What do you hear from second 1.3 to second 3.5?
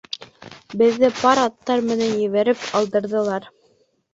аттар менән ебәреп алдырҙылар...